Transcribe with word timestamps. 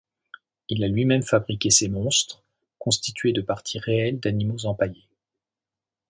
Il 0.69 0.83
a 0.83 0.87
lui-même 0.87 1.21
fabriqué 1.21 1.69
ces 1.69 1.87
monstres, 1.87 2.43
constitués 2.79 3.33
de 3.33 3.41
parties 3.41 3.77
réelles 3.77 4.19
d'animaux 4.19 4.65
empaillés. 4.65 5.07